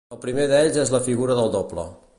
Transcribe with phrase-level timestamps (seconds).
[0.15, 1.89] El primer d'ells és la figura del doble.